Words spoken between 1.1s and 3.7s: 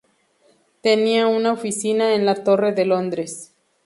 una oficina en la Torre de Londres.